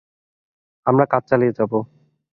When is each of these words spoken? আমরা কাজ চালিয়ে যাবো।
আমরা 0.85 1.05
কাজ 1.05 1.23
চালিয়ে 1.29 1.57
যাবো। 1.57 1.77